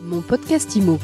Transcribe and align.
Mon 0.00 0.20
podcast 0.20 0.76
IMO. 0.76 0.98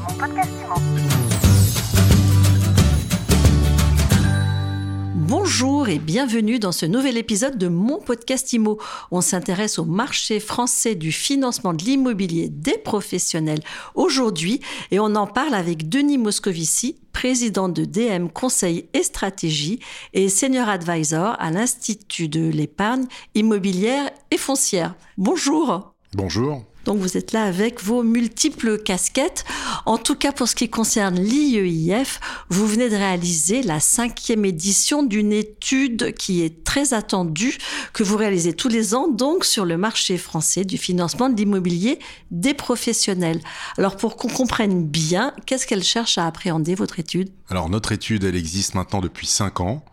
Bonjour 5.16 5.88
et 5.88 5.98
bienvenue 5.98 6.60
dans 6.60 6.70
ce 6.70 6.86
nouvel 6.86 7.16
épisode 7.16 7.58
de 7.58 7.66
mon 7.66 7.98
podcast 7.98 8.52
IMO. 8.52 8.78
On 9.10 9.20
s'intéresse 9.20 9.80
au 9.80 9.84
marché 9.84 10.38
français 10.38 10.94
du 10.94 11.10
financement 11.10 11.74
de 11.74 11.82
l'immobilier 11.82 12.48
des 12.48 12.78
professionnels 12.78 13.62
aujourd'hui 13.96 14.60
et 14.92 15.00
on 15.00 15.16
en 15.16 15.26
parle 15.26 15.54
avec 15.54 15.88
Denis 15.88 16.18
Moscovici, 16.18 17.00
président 17.12 17.68
de 17.68 17.84
DM 17.84 18.28
Conseil 18.28 18.88
et 18.94 19.02
Stratégie 19.02 19.80
et 20.12 20.28
senior 20.28 20.68
advisor 20.68 21.34
à 21.40 21.50
l'Institut 21.50 22.28
de 22.28 22.48
l'épargne 22.48 23.06
immobilière 23.34 24.10
et 24.30 24.38
foncière. 24.38 24.94
Bonjour. 25.18 25.94
Bonjour. 26.14 26.64
Donc 26.84 26.98
vous 26.98 27.16
êtes 27.16 27.32
là 27.32 27.44
avec 27.44 27.82
vos 27.82 28.02
multiples 28.02 28.78
casquettes. 28.78 29.44
En 29.86 29.98
tout 29.98 30.14
cas, 30.14 30.32
pour 30.32 30.48
ce 30.48 30.54
qui 30.54 30.68
concerne 30.68 31.18
l'IEIF, 31.18 32.20
vous 32.48 32.66
venez 32.66 32.88
de 32.88 32.96
réaliser 32.96 33.62
la 33.62 33.80
cinquième 33.80 34.44
édition 34.44 35.02
d'une 35.02 35.32
étude 35.32 36.14
qui 36.14 36.42
est 36.42 36.64
très 36.64 36.94
attendue, 36.94 37.58
que 37.92 38.02
vous 38.02 38.16
réalisez 38.16 38.52
tous 38.52 38.68
les 38.68 38.94
ans, 38.94 39.08
donc 39.08 39.44
sur 39.44 39.64
le 39.64 39.76
marché 39.76 40.18
français 40.18 40.64
du 40.64 40.78
financement 40.78 41.28
de 41.28 41.36
l'immobilier 41.36 41.98
des 42.30 42.54
professionnels. 42.54 43.40
Alors 43.78 43.96
pour 43.96 44.16
qu'on 44.16 44.28
comprenne 44.28 44.86
bien, 44.86 45.32
qu'est-ce 45.46 45.66
qu'elle 45.66 45.84
cherche 45.84 46.18
à 46.18 46.26
appréhender, 46.26 46.74
votre 46.74 46.98
étude? 46.98 47.30
Alors 47.48 47.68
notre 47.68 47.92
étude, 47.92 48.24
elle 48.24 48.36
existe 48.36 48.74
maintenant 48.74 49.00
depuis 49.00 49.26
cinq 49.26 49.60
ans. 49.60 49.84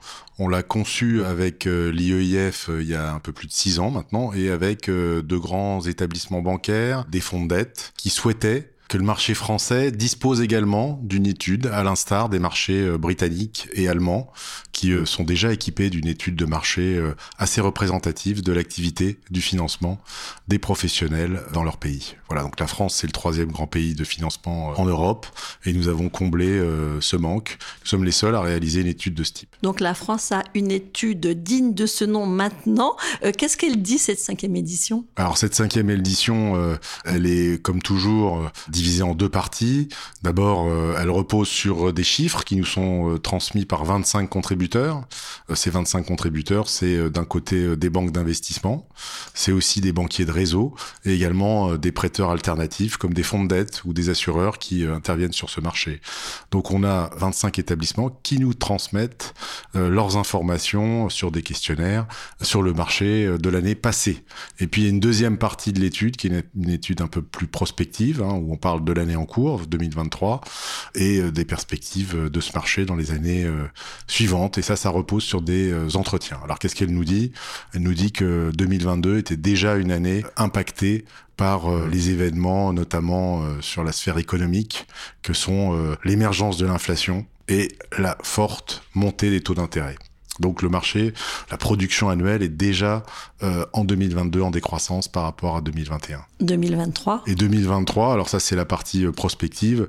On 0.43 0.47
l'a 0.47 0.63
conçue 0.63 1.23
avec 1.23 1.67
euh, 1.67 1.91
l'IEIF 1.91 2.69
euh, 2.69 2.81
il 2.81 2.89
y 2.89 2.95
a 2.95 3.13
un 3.13 3.19
peu 3.19 3.31
plus 3.31 3.45
de 3.45 3.51
six 3.51 3.77
ans 3.77 3.91
maintenant 3.91 4.33
et 4.33 4.49
avec 4.49 4.89
euh, 4.89 5.21
de 5.21 5.37
grands 5.37 5.81
établissements 5.81 6.41
bancaires, 6.41 7.05
des 7.05 7.19
fonds 7.19 7.43
de 7.43 7.49
dette 7.49 7.93
qui 7.95 8.09
souhaitaient 8.09 8.73
que 8.89 8.97
le 8.97 9.03
marché 9.03 9.35
français 9.35 9.91
dispose 9.91 10.41
également 10.41 10.99
d'une 11.03 11.27
étude, 11.27 11.67
à 11.67 11.83
l'instar 11.83 12.27
des 12.27 12.39
marchés 12.39 12.97
britanniques 12.97 13.69
et 13.73 13.87
allemands, 13.87 14.31
qui 14.81 14.93
euh, 14.93 15.05
sont 15.05 15.23
déjà 15.23 15.53
équipés 15.53 15.91
d'une 15.91 16.07
étude 16.07 16.35
de 16.35 16.45
marché 16.45 16.95
euh, 16.95 17.13
assez 17.37 17.61
représentative 17.61 18.41
de 18.41 18.51
l'activité 18.51 19.19
du 19.29 19.39
financement 19.39 20.01
des 20.47 20.57
professionnels 20.57 21.43
dans 21.53 21.63
leur 21.63 21.77
pays. 21.77 22.15
Voilà, 22.29 22.41
donc 22.41 22.59
la 22.59 22.65
France, 22.65 22.95
c'est 22.95 23.05
le 23.05 23.11
troisième 23.11 23.51
grand 23.51 23.67
pays 23.67 23.93
de 23.93 24.03
financement 24.03 24.69
en 24.79 24.85
Europe, 24.85 25.27
et 25.65 25.73
nous 25.73 25.87
avons 25.87 26.09
comblé 26.09 26.59
ce 27.01 27.15
manque. 27.17 27.57
Nous 27.81 27.87
sommes 27.87 28.05
les 28.05 28.11
seuls 28.11 28.35
à 28.35 28.41
réaliser 28.41 28.81
une 28.81 28.87
étude 28.87 29.13
de 29.13 29.23
ce 29.23 29.33
type. 29.33 29.49
Donc 29.63 29.81
la 29.81 29.93
France 29.93 30.31
a 30.31 30.43
une 30.55 30.71
étude 30.71 31.43
digne 31.43 31.73
de 31.73 31.85
ce 31.85 32.05
nom 32.05 32.25
maintenant. 32.25 32.95
Qu'est-ce 33.37 33.57
qu'elle 33.57 33.81
dit, 33.81 33.97
cette 33.97 34.19
cinquième 34.19 34.55
édition? 34.55 35.05
Alors 35.17 35.37
cette 35.37 35.55
cinquième 35.55 35.89
édition, 35.89 36.77
elle 37.03 37.25
est 37.25 37.61
comme 37.61 37.81
toujours 37.81 38.49
divisée 38.69 39.03
en 39.03 39.13
deux 39.13 39.29
parties. 39.29 39.89
D'abord, 40.23 40.67
euh, 40.69 40.95
elle 40.99 41.09
repose 41.09 41.47
sur 41.47 41.91
des 41.93 42.03
chiffres 42.03 42.43
qui 42.43 42.55
nous 42.55 42.65
sont 42.65 43.13
euh, 43.13 43.17
transmis 43.17 43.65
par 43.65 43.83
25 43.83 44.29
contributeurs. 44.29 44.70
Euh, 44.79 45.55
ces 45.55 45.69
25 45.69 46.05
contributeurs, 46.05 46.69
c'est 46.69 47.09
d'un 47.09 47.25
côté 47.25 47.75
des 47.75 47.89
banques 47.89 48.11
d'investissement, 48.11 48.87
c'est 49.33 49.51
aussi 49.51 49.81
des 49.81 49.91
banquiers 49.91 50.25
de 50.25 50.31
réseau 50.31 50.75
et 51.05 51.13
également 51.13 51.75
des 51.75 51.91
prêteurs 51.91 52.29
alternatifs 52.29 52.97
comme 52.97 53.13
des 53.13 53.23
fonds 53.23 53.43
de 53.43 53.49
dette 53.49 53.83
ou 53.85 53.93
des 53.93 54.09
assureurs 54.09 54.59
qui 54.59 54.85
interviennent 54.85 55.33
sur 55.33 55.49
ce 55.49 55.61
marché. 55.61 56.01
Donc 56.51 56.71
on 56.71 56.83
a 56.83 57.09
25 57.17 57.59
établissements 57.59 58.09
qui 58.23 58.39
nous 58.39 58.53
transmettent 58.53 59.33
leurs 59.73 60.17
informations 60.17 61.09
sur 61.09 61.31
des 61.31 61.41
questionnaires 61.41 62.07
sur 62.41 62.61
le 62.61 62.73
marché 62.73 63.37
de 63.37 63.49
l'année 63.49 63.75
passée. 63.75 64.23
Et 64.59 64.67
puis 64.67 64.81
il 64.81 64.85
y 64.85 64.87
a 64.87 64.91
une 64.91 64.99
deuxième 64.99 65.37
partie 65.37 65.73
de 65.73 65.79
l'étude 65.79 66.15
qui 66.15 66.27
est 66.27 66.45
une 66.55 66.69
étude 66.69 67.01
un 67.01 67.07
peu 67.07 67.21
plus 67.21 67.47
prospective, 67.47 68.21
hein, 68.21 68.33
où 68.33 68.53
on 68.53 68.57
parle 68.57 68.83
de 68.83 68.93
l'année 68.93 69.15
en 69.15 69.25
cours, 69.25 69.65
2023, 69.67 70.41
et 70.95 71.19
euh, 71.19 71.31
des 71.31 71.45
perspectives 71.45 72.15
euh, 72.15 72.29
de 72.29 72.39
ce 72.39 72.53
marché 72.53 72.85
dans 72.85 72.95
les 72.95 73.11
années 73.11 73.43
euh, 73.43 73.67
suivantes. 74.07 74.57
Et 74.61 74.63
ça, 74.63 74.75
ça 74.75 74.91
repose 74.91 75.23
sur 75.23 75.41
des 75.41 75.73
entretiens. 75.95 76.39
Alors 76.43 76.59
qu'est-ce 76.59 76.75
qu'elle 76.75 76.91
nous 76.91 77.03
dit? 77.03 77.31
Elle 77.73 77.81
nous 77.81 77.95
dit 77.95 78.11
que 78.11 78.51
2022 78.53 79.17
était 79.17 79.35
déjà 79.35 79.73
une 79.73 79.91
année 79.91 80.23
impactée 80.37 81.03
par 81.35 81.87
les 81.87 82.11
événements, 82.11 82.71
notamment 82.71 83.43
sur 83.59 83.83
la 83.83 83.91
sphère 83.91 84.19
économique, 84.19 84.85
que 85.23 85.33
sont 85.33 85.95
l'émergence 86.05 86.57
de 86.57 86.67
l'inflation 86.67 87.25
et 87.47 87.69
la 87.97 88.19
forte 88.21 88.83
montée 88.93 89.31
des 89.31 89.41
taux 89.41 89.55
d'intérêt. 89.55 89.95
Donc 90.41 90.61
le 90.61 90.69
marché, 90.69 91.13
la 91.49 91.57
production 91.57 92.09
annuelle 92.09 92.41
est 92.41 92.49
déjà 92.49 93.03
euh, 93.43 93.65
en 93.73 93.83
2022 93.83 94.41
en 94.41 94.51
décroissance 94.51 95.07
par 95.07 95.23
rapport 95.23 95.57
à 95.57 95.61
2021. 95.61 96.23
2023 96.41 97.23
Et 97.27 97.35
2023, 97.35 98.13
alors 98.13 98.29
ça 98.29 98.39
c'est 98.39 98.55
la 98.55 98.65
partie 98.65 99.05
euh, 99.05 99.11
prospective. 99.11 99.87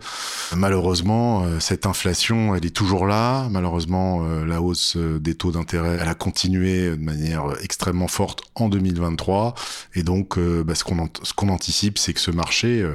Malheureusement, 0.55 1.45
euh, 1.45 1.61
cette 1.61 1.87
inflation, 1.87 2.55
elle 2.55 2.67
est 2.67 2.75
toujours 2.75 3.07
là. 3.07 3.49
Malheureusement, 3.51 4.23
la 4.23 4.61
hausse 4.61 4.97
des 4.97 5.35
taux 5.35 5.53
d'intérêt, 5.53 5.99
elle 6.01 6.09
a 6.09 6.15
continué 6.15 6.91
de 6.91 7.03
manière 7.03 7.45
extrêmement 7.63 8.09
forte 8.09 8.43
en 8.55 8.69
2023. 8.69 9.55
Et 9.95 10.03
donc, 10.03 10.39
bah, 10.39 10.75
ce 10.75 10.85
qu'on 10.85 11.49
anticipe, 11.49 11.99
c'est 11.99 12.13
que 12.13 12.21
ce 12.21 12.31
marché 12.31 12.87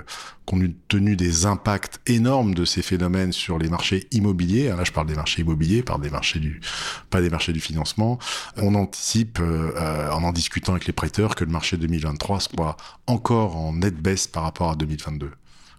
compte 0.48 0.64
tenu 0.88 1.16
des 1.18 1.46
impacts 1.46 2.00
énormes 2.08 2.56
de 2.56 2.64
ces 2.64 2.82
phénomènes 2.82 3.34
sur 3.34 3.60
les 3.60 3.68
marchés 3.68 4.08
immobiliers, 4.12 4.70
hein, 4.70 4.78
là 4.78 4.86
je 4.86 4.94
parle 4.94 5.08
des 5.08 5.14
marchés 5.14 5.42
immobiliers, 5.42 5.84
pas 5.84 5.98
des 5.98 6.10
marchés 6.10 6.40
du 7.52 7.60
financement, 7.60 8.18
on 8.56 8.74
anticipe 8.74 9.40
euh, 9.42 10.10
en 10.10 10.24
en 10.24 10.32
discutant 10.32 10.72
avec 10.72 10.88
les 10.88 10.94
prêteurs 10.94 11.36
que 11.36 11.44
le 11.44 11.52
marché 11.52 11.78
2023 11.78 12.40
soit 12.40 12.78
encore 13.08 13.47
en 13.56 13.74
nette 13.74 13.98
baisse 13.98 14.28
par 14.28 14.44
rapport 14.44 14.72
à 14.72 14.76
2022. 14.76 15.32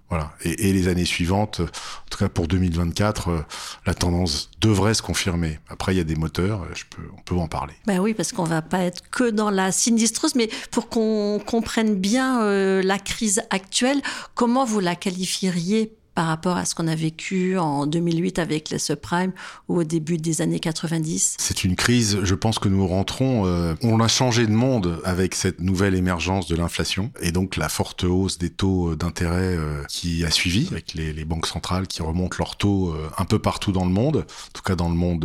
Voilà. 0.08 0.32
Et, 0.42 0.72
les 0.72 0.88
années 0.88 1.04
suivantes, 1.04 1.60
en 1.60 2.08
tout 2.10 2.18
cas 2.18 2.30
pour 2.30 2.48
2024, 2.48 3.28
euh, 3.28 3.40
la 3.84 3.92
tendance 3.92 4.50
devrait 4.58 4.94
se 4.94 5.02
confirmer. 5.02 5.58
Après, 5.68 5.92
il 5.94 5.98
y 5.98 6.00
a 6.00 6.04
des 6.04 6.16
moteurs, 6.16 6.64
je 6.74 6.84
peux, 6.88 7.02
on 7.14 7.20
peut 7.20 7.34
en 7.34 7.46
parler. 7.46 7.74
Ben 7.86 7.98
oui, 7.98 8.14
parce 8.14 8.32
qu'on 8.32 8.44
va 8.44 8.62
pas 8.62 8.80
être 8.80 9.02
que 9.10 9.28
dans 9.28 9.50
la 9.50 9.70
sinistreuse, 9.70 10.34
mais 10.34 10.48
pour 10.70 10.88
qu'on 10.88 11.40
comprenne 11.44 11.94
bien 11.94 12.42
euh, 12.42 12.82
la 12.82 12.98
crise 12.98 13.42
actuelle, 13.50 14.00
comment 14.34 14.64
vous 14.64 14.80
la 14.80 14.96
qualifieriez 14.96 15.92
par 16.18 16.26
rapport 16.26 16.56
à 16.56 16.64
ce 16.64 16.74
qu'on 16.74 16.88
a 16.88 16.96
vécu 16.96 17.58
en 17.58 17.86
2008 17.86 18.40
avec 18.40 18.70
les 18.70 18.80
subprimes 18.80 19.30
ou 19.68 19.76
au 19.76 19.84
début 19.84 20.16
des 20.16 20.42
années 20.42 20.58
90 20.58 21.36
C'est 21.38 21.62
une 21.62 21.76
crise, 21.76 22.18
je 22.24 22.34
pense 22.34 22.58
que 22.58 22.68
nous 22.68 22.88
rentrons, 22.88 23.46
euh, 23.46 23.76
on 23.84 24.00
a 24.00 24.08
changé 24.08 24.44
de 24.48 24.52
monde 24.52 25.00
avec 25.04 25.36
cette 25.36 25.60
nouvelle 25.60 25.94
émergence 25.94 26.48
de 26.48 26.56
l'inflation 26.56 27.12
et 27.20 27.30
donc 27.30 27.56
la 27.56 27.68
forte 27.68 28.02
hausse 28.02 28.36
des 28.36 28.50
taux 28.50 28.96
d'intérêt 28.96 29.54
euh, 29.56 29.84
qui 29.88 30.24
a 30.24 30.32
suivi 30.32 30.66
avec 30.72 30.94
les, 30.94 31.24
banques 31.24 31.46
centrales 31.46 31.86
qui 31.86 32.02
remontent 32.02 32.34
leurs 32.40 32.56
taux 32.56 32.88
euh, 32.88 33.08
un 33.16 33.24
peu 33.24 33.38
partout 33.38 33.70
dans 33.70 33.84
le 33.84 33.92
monde, 33.92 34.26
en 34.26 34.52
tout 34.52 34.62
cas 34.62 34.74
dans 34.74 34.88
le 34.88 34.96
monde 34.96 35.24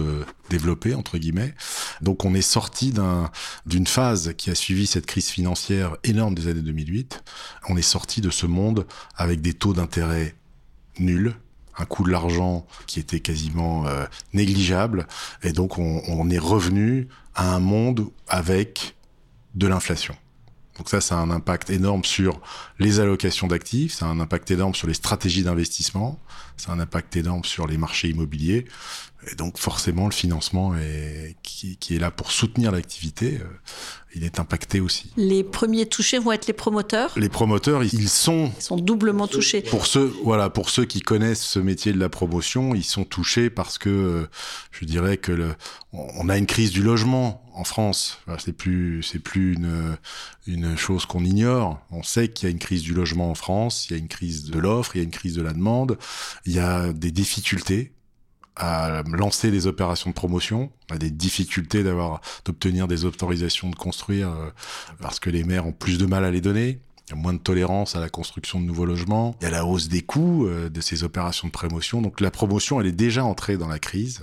développé 0.51 0.93
entre 0.93 1.17
guillemets. 1.17 1.55
Donc 2.01 2.23
on 2.23 2.35
est 2.35 2.43
sorti 2.43 2.93
d'une 3.65 3.87
phase 3.87 4.35
qui 4.37 4.51
a 4.51 4.55
suivi 4.55 4.85
cette 4.85 5.07
crise 5.07 5.29
financière 5.29 5.97
énorme 6.03 6.35
des 6.35 6.49
années 6.49 6.61
2008. 6.61 7.23
On 7.67 7.77
est 7.77 7.81
sorti 7.81 8.21
de 8.21 8.29
ce 8.29 8.45
monde 8.45 8.85
avec 9.17 9.41
des 9.41 9.55
taux 9.55 9.73
d'intérêt 9.73 10.35
nul, 10.99 11.35
un 11.77 11.85
coût 11.85 12.03
de 12.03 12.11
l'argent 12.11 12.65
qui 12.85 12.99
était 12.99 13.19
quasiment 13.19 13.87
euh, 13.87 14.05
négligeable, 14.33 15.07
et 15.41 15.51
donc 15.51 15.77
on, 15.77 16.01
on, 16.07 16.29
est 16.29 16.39
revenu 16.39 17.07
à 17.35 17.55
un 17.55 17.59
monde 17.59 18.09
avec 18.27 18.95
de 19.55 19.67
l'inflation. 19.67 20.15
Donc 20.77 20.89
ça, 20.89 21.01
ça 21.01 21.15
a 21.15 21.19
un 21.19 21.29
impact 21.29 21.69
énorme 21.69 22.03
sur 22.03 22.41
les 22.79 22.99
allocations 22.99 23.47
d'actifs, 23.47 23.93
ça 23.93 24.05
a 24.05 24.09
un 24.09 24.19
impact 24.19 24.49
énorme 24.51 24.73
sur 24.73 24.87
les 24.87 24.95
stratégies 24.95 25.43
d'investissement, 25.43 26.19
ça 26.57 26.71
a 26.71 26.75
un 26.75 26.79
impact 26.79 27.15
énorme 27.15 27.43
sur 27.43 27.67
les 27.67 27.77
marchés 27.77 28.09
immobiliers, 28.09 28.65
et 29.31 29.35
donc 29.35 29.57
forcément, 29.57 30.05
le 30.05 30.13
financement 30.13 30.75
est, 30.75 31.35
qui, 31.43 31.77
qui 31.77 31.95
est 31.95 31.99
là 31.99 32.11
pour 32.11 32.31
soutenir 32.31 32.71
l'activité, 32.71 33.39
euh, 33.41 33.47
il 34.15 34.23
est 34.23 34.39
impacté 34.39 34.79
aussi. 34.79 35.11
Les 35.17 35.43
premiers 35.43 35.85
touchés 35.85 36.19
vont 36.19 36.31
être 36.31 36.47
les 36.47 36.53
promoteurs. 36.53 37.13
Les 37.17 37.29
promoteurs, 37.29 37.83
ils 37.83 38.09
sont 38.09 38.51
ils 38.57 38.61
sont 38.61 38.77
doublement 38.77 39.27
touchés. 39.27 39.61
Pour 39.61 39.87
ceux, 39.87 40.13
voilà, 40.23 40.49
pour 40.49 40.69
ceux 40.69 40.85
qui 40.85 41.01
connaissent 41.01 41.43
ce 41.43 41.59
métier 41.59 41.93
de 41.93 41.99
la 41.99 42.09
promotion, 42.09 42.75
ils 42.75 42.83
sont 42.83 43.05
touchés 43.05 43.49
parce 43.49 43.77
que 43.77 43.89
euh, 43.89 44.29
je 44.71 44.85
dirais 44.85 45.17
que 45.17 45.31
le, 45.31 45.55
on 45.91 46.29
a 46.29 46.37
une 46.37 46.45
crise 46.45 46.71
du 46.71 46.83
logement 46.83 47.43
en 47.53 47.63
France. 47.63 48.19
C'est 48.39 48.53
plus, 48.53 49.03
c'est 49.03 49.19
plus 49.19 49.53
une 49.53 49.97
une 50.47 50.77
chose 50.77 51.05
qu'on 51.05 51.23
ignore. 51.23 51.79
On 51.91 52.03
sait 52.03 52.27
qu'il 52.27 52.47
y 52.47 52.51
a 52.51 52.51
une 52.51 52.59
crise 52.59 52.81
du 52.81 52.93
logement 52.93 53.31
en 53.31 53.35
France, 53.35 53.87
il 53.89 53.93
y 53.93 53.95
a 53.95 53.99
une 53.99 54.07
crise 54.07 54.45
de 54.45 54.59
l'offre, 54.59 54.95
il 54.95 54.99
y 54.99 55.01
a 55.01 55.05
une 55.05 55.11
crise 55.11 55.35
de 55.35 55.41
la 55.41 55.53
demande, 55.53 55.97
il 56.45 56.53
y 56.53 56.59
a 56.59 56.91
des 56.93 57.11
difficultés 57.11 57.93
à 58.55 59.03
lancer 59.07 59.51
des 59.51 59.67
opérations 59.67 60.09
de 60.09 60.15
promotion. 60.15 60.71
On 60.91 60.95
a 60.95 60.97
des 60.97 61.09
difficultés 61.09 61.83
d'avoir 61.83 62.21
d'obtenir 62.45 62.87
des 62.87 63.05
autorisations 63.05 63.69
de 63.69 63.75
construire 63.75 64.29
euh, 64.29 64.49
parce 65.01 65.19
que 65.19 65.29
les 65.29 65.43
maires 65.43 65.65
ont 65.65 65.71
plus 65.71 65.97
de 65.97 66.05
mal 66.05 66.23
à 66.23 66.31
les 66.31 66.41
donner. 66.41 66.79
Il 67.07 67.09
y 67.09 67.13
a 67.13 67.21
moins 67.21 67.33
de 67.33 67.39
tolérance 67.39 67.95
à 67.95 67.99
la 67.99 68.09
construction 68.09 68.59
de 68.59 68.65
nouveaux 68.65 68.85
logements. 68.85 69.35
Il 69.41 69.45
y 69.45 69.47
a 69.47 69.51
la 69.51 69.65
hausse 69.65 69.87
des 69.87 70.01
coûts 70.01 70.47
euh, 70.47 70.69
de 70.69 70.81
ces 70.81 71.03
opérations 71.03 71.47
de 71.47 71.51
promotion. 71.51 72.01
Donc 72.01 72.21
la 72.21 72.31
promotion, 72.31 72.79
elle 72.79 72.87
est 72.87 72.91
déjà 72.91 73.25
entrée 73.25 73.57
dans 73.57 73.67
la 73.67 73.79
crise. 73.79 74.21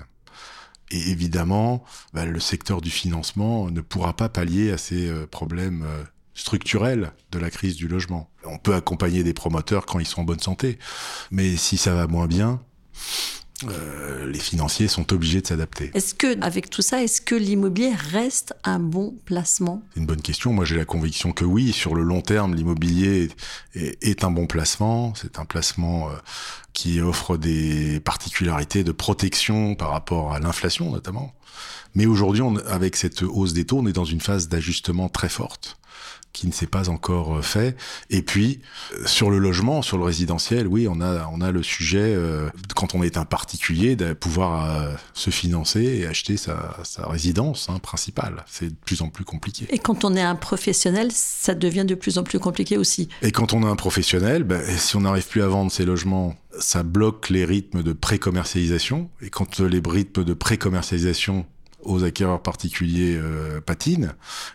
Et 0.93 1.11
évidemment, 1.11 1.85
bah, 2.15 2.25
le 2.25 2.41
secteur 2.41 2.81
du 2.81 2.91
financement 2.91 3.71
ne 3.71 3.81
pourra 3.81 4.15
pas 4.15 4.29
pallier 4.29 4.73
à 4.73 4.79
ces 4.79 5.09
euh, 5.09 5.27
problèmes 5.27 5.85
structurelle 6.35 7.13
de 7.33 7.39
la 7.39 7.51
crise 7.51 7.77
du 7.77 7.87
logement. 7.87 8.31
On 8.45 8.59
peut 8.59 8.75
accompagner 8.75 9.23
des 9.23 9.35
promoteurs 9.35 9.87
quand 9.87 9.99
ils 9.99 10.07
sont 10.07 10.23
en 10.23 10.25
bonne 10.25 10.41
santé, 10.41 10.79
mais 11.31 11.57
si 11.57 11.77
ça 11.77 11.95
va 11.95 12.07
moins 12.07 12.27
bien, 12.27 12.61
euh, 13.69 14.27
les 14.27 14.39
financiers 14.39 14.89
sont 14.89 15.13
obligés 15.13 15.41
de 15.41 15.47
s'adapter. 15.47 15.91
Est-ce 15.95 16.15
que, 16.15 16.41
avec 16.41 16.71
tout 16.71 16.83
ça, 16.83 17.03
est-ce 17.03 17.21
que 17.21 17.35
l'immobilier 17.35 17.93
reste 17.95 18.55
un 18.65 18.79
bon 18.79 19.15
placement? 19.25 19.83
C'est 19.93 20.01
une 20.01 20.07
bonne 20.07 20.23
question. 20.23 20.53
Moi, 20.53 20.65
j'ai 20.65 20.77
la 20.77 20.85
conviction 20.85 21.33
que 21.33 21.45
oui, 21.45 21.73
sur 21.73 21.95
le 21.95 22.03
long 22.03 22.23
terme, 22.23 22.55
l'immobilier 22.55 23.31
est, 23.75 23.99
est, 24.03 24.25
un 24.25 24.31
bon 24.31 24.47
placement. 24.47 25.13
C'est 25.15 25.39
un 25.39 25.45
placement 25.45 26.09
euh, 26.09 26.15
qui 26.73 27.01
offre 27.01 27.37
des 27.37 28.01
particularités 28.01 28.85
de 28.85 28.93
protection 28.93 29.75
par 29.75 29.91
rapport 29.91 30.33
à 30.33 30.41
l'inflation, 30.41 30.91
notamment. 30.91 31.35
Mais 31.95 32.07
aujourd'hui, 32.07 32.43
avec 32.69 32.97
cette 32.97 33.23
hausse 33.23 33.53
des 33.53 33.65
taux, 33.67 33.79
on 33.79 33.87
est 33.87 33.93
dans 33.93 34.05
une 34.05 34.21
phase 34.21 34.49
d'ajustement 34.49 35.09
très 35.09 35.29
forte 35.29 35.81
qui 36.33 36.47
ne 36.47 36.53
s'est 36.53 36.67
pas 36.67 36.89
encore 36.89 37.39
euh, 37.39 37.43
fait. 37.43 37.77
Et 38.09 38.23
puis 38.23 38.61
euh, 38.93 39.07
sur 39.07 39.31
le 39.31 39.39
logement, 39.39 39.83
sur 39.83 39.99
le 39.99 40.05
résidentiel, 40.05 40.67
oui, 40.67 40.87
on 40.89 41.01
a 41.01 41.29
on 41.33 41.41
a 41.41 41.51
le 41.51 41.63
sujet 41.63 42.15
euh, 42.15 42.49
quand 42.75 42.95
on 42.95 43.03
est 43.03 43.17
un 43.17 43.25
particulier 43.25 43.97
de 43.97 44.13
pouvoir 44.13 44.91
se 45.15 45.31
financer 45.31 45.83
et 45.83 46.07
acheter 46.07 46.37
sa, 46.37 46.77
sa 46.85 47.07
résidence 47.07 47.69
hein, 47.69 47.79
principale. 47.79 48.45
C'est 48.47 48.69
de 48.69 48.75
plus 48.85 49.03
en 49.03 49.09
plus 49.09 49.25
compliqué. 49.25 49.67
Et 49.71 49.79
quand 49.79 50.05
on 50.05 50.15
est 50.17 50.23
un 50.23 50.35
professionnel, 50.35 51.11
ça 51.13 51.55
devient 51.55 51.85
de 51.85 51.95
plus 51.95 52.19
en 52.19 52.23
plus 52.23 52.39
compliqué 52.39 52.77
aussi. 52.77 53.09
Et 53.23 53.33
quand 53.33 53.53
on 53.53 53.63
est 53.63 53.71
un 53.71 53.77
professionnel, 53.77 54.45
ben, 54.45 54.63
si 54.77 54.97
on 54.97 55.01
n'arrive 55.01 55.27
plus 55.27 55.43
à 55.43 55.49
vendre 55.49 55.71
ses 55.71 55.85
logements 55.85 56.37
ça 56.59 56.83
bloque 56.83 57.31
les 57.31 57.45
rythmes 57.45 57.83
de 57.83 57.93
pré-commercialisation. 57.93 59.09
Et 59.23 59.31
quand 59.31 59.61
les 59.61 59.81
rythmes 59.85 60.25
de 60.25 60.35
pré-commercialisation 60.35 61.47
aux 61.83 62.05
acquéreurs 62.05 62.43
particuliers 62.43 63.17
euh, 63.17 63.61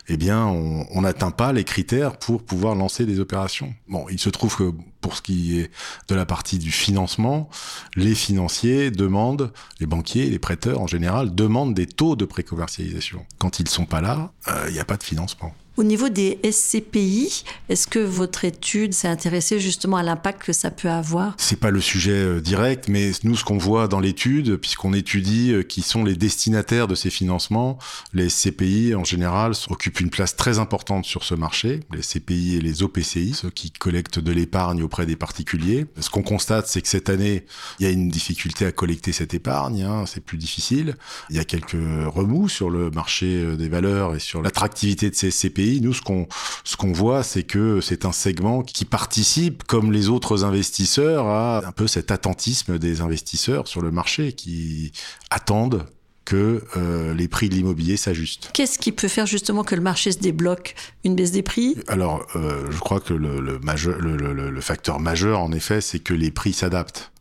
eh 0.08 0.16
bien, 0.16 0.46
on 0.46 1.00
n'atteint 1.00 1.30
pas 1.30 1.52
les 1.52 1.64
critères 1.64 2.18
pour 2.18 2.42
pouvoir 2.42 2.74
lancer 2.74 3.06
des 3.06 3.20
opérations. 3.20 3.74
Bon, 3.88 4.06
il 4.10 4.18
se 4.18 4.28
trouve 4.28 4.56
que 4.56 4.72
pour 5.00 5.16
ce 5.16 5.22
qui 5.22 5.58
est 5.60 5.70
de 6.08 6.14
la 6.14 6.26
partie 6.26 6.58
du 6.58 6.70
financement, 6.70 7.48
les 7.94 8.14
financiers 8.14 8.90
demandent, 8.90 9.52
les 9.80 9.86
banquiers, 9.86 10.28
les 10.28 10.38
prêteurs 10.38 10.80
en 10.80 10.86
général, 10.86 11.34
demandent 11.34 11.74
des 11.74 11.86
taux 11.86 12.16
de 12.16 12.24
précommercialisation. 12.24 13.24
Quand 13.38 13.60
ils 13.60 13.68
sont 13.68 13.86
pas 13.86 14.00
là, 14.00 14.32
euh, 14.48 14.66
il 14.68 14.74
n'y 14.74 14.80
a 14.80 14.84
pas 14.84 14.96
de 14.96 15.04
financement. 15.04 15.54
Au 15.76 15.84
niveau 15.84 16.08
des 16.08 16.38
SCPI, 16.42 17.44
est-ce 17.68 17.86
que 17.86 17.98
votre 17.98 18.46
étude 18.46 18.94
s'est 18.94 19.08
intéressée 19.08 19.60
justement 19.60 19.98
à 19.98 20.02
l'impact 20.02 20.42
que 20.42 20.54
ça 20.54 20.70
peut 20.70 20.88
avoir? 20.88 21.34
C'est 21.36 21.60
pas 21.60 21.70
le 21.70 21.82
sujet 21.82 22.12
euh, 22.12 22.40
direct, 22.40 22.88
mais 22.88 23.10
nous, 23.24 23.36
ce 23.36 23.44
qu'on 23.44 23.58
voit 23.58 23.86
dans 23.86 24.00
l'étude, 24.00 24.56
puisqu'on 24.56 24.94
étudie 24.94 25.52
euh, 25.52 25.62
qui 25.62 25.82
sont 25.82 26.02
les 26.02 26.16
destinataires 26.16 26.88
de 26.88 26.94
ces 26.94 27.10
financements, 27.10 27.76
les 28.14 28.30
SCPI 28.30 28.94
en 28.94 29.04
général 29.04 29.52
occupent 29.68 30.00
une 30.00 30.08
place 30.08 30.34
très 30.34 30.58
importante 30.58 31.04
sur 31.04 31.24
ce 31.24 31.34
marché. 31.34 31.80
Les 31.92 32.00
SCPI 32.00 32.56
et 32.56 32.62
les 32.62 32.82
OPCI, 32.82 33.34
ceux 33.34 33.50
qui 33.50 33.70
collectent 33.70 34.18
de 34.18 34.32
l'épargne 34.32 34.82
auprès 34.82 35.04
des 35.04 35.16
particuliers. 35.16 35.84
Ce 36.00 36.08
qu'on 36.08 36.22
constate, 36.22 36.68
c'est 36.68 36.80
que 36.80 36.88
cette 36.88 37.10
année, 37.10 37.44
il 37.80 37.84
y 37.84 37.86
a 37.86 37.92
une 37.92 38.08
difficulté 38.08 38.64
à 38.64 38.72
collecter 38.72 39.12
cette 39.12 39.34
épargne. 39.34 39.82
Hein, 39.82 40.04
c'est 40.06 40.24
plus 40.24 40.38
difficile. 40.38 40.96
Il 41.28 41.36
y 41.36 41.38
a 41.38 41.44
quelques 41.44 41.76
remous 42.06 42.48
sur 42.48 42.70
le 42.70 42.90
marché 42.90 43.26
euh, 43.26 43.56
des 43.56 43.68
valeurs 43.68 44.14
et 44.14 44.20
sur 44.20 44.40
l'attractivité 44.40 45.10
de 45.10 45.14
ces 45.14 45.30
SCPI 45.30 45.65
nous, 45.80 45.92
ce 45.92 46.02
qu'on 46.02 46.26
ce 46.64 46.76
qu'on 46.76 46.92
voit, 46.92 47.22
c'est 47.22 47.42
que 47.42 47.80
c'est 47.80 48.04
un 48.04 48.12
segment 48.12 48.62
qui 48.62 48.84
participe, 48.84 49.64
comme 49.64 49.92
les 49.92 50.08
autres 50.08 50.44
investisseurs, 50.44 51.26
à 51.26 51.66
un 51.66 51.72
peu 51.72 51.86
cet 51.86 52.10
attentisme 52.10 52.78
des 52.78 53.00
investisseurs 53.00 53.68
sur 53.68 53.82
le 53.82 53.90
marché 53.90 54.32
qui 54.32 54.92
attendent 55.30 55.86
que 56.24 56.64
euh, 56.76 57.14
les 57.14 57.28
prix 57.28 57.48
de 57.48 57.54
l'immobilier 57.54 57.96
s'ajustent. 57.96 58.50
Qu'est-ce 58.52 58.78
qui 58.78 58.90
peut 58.90 59.08
faire 59.08 59.26
justement 59.26 59.62
que 59.62 59.76
le 59.76 59.80
marché 59.80 60.10
se 60.10 60.18
débloque? 60.18 60.74
Une 61.04 61.14
baisse 61.14 61.30
des 61.30 61.42
prix? 61.42 61.76
Alors, 61.86 62.26
euh, 62.34 62.66
je 62.70 62.78
crois 62.78 62.98
que 62.98 63.14
le, 63.14 63.40
le, 63.40 63.60
majeur, 63.60 63.96
le, 64.00 64.16
le 64.16 64.60
facteur 64.60 64.98
majeur, 64.98 65.40
en 65.40 65.52
effet, 65.52 65.80
c'est 65.80 66.00
que 66.00 66.14
les 66.14 66.32
prix 66.32 66.52
s'adaptent. 66.52 67.12